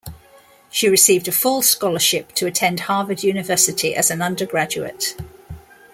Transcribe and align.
She 0.71 0.87
received 0.89 1.27
a 1.27 1.31
full 1.31 1.61
scholarship 1.61 2.31
to 2.33 2.47
attend 2.47 2.79
Harvard 2.79 3.21
University 3.21 3.93
as 3.93 4.09
an 4.09 4.23
undergraduate. 4.23 5.15